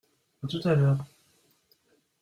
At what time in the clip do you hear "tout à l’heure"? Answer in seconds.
0.47-1.05